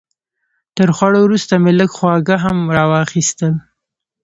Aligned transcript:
تر 0.77 0.89
خوړو 0.95 1.19
وروسته 1.23 1.53
مې 1.63 1.71
لږ 1.79 1.91
خواږه 1.97 2.37
هم 2.45 2.57
راواخیستل. 2.77 3.53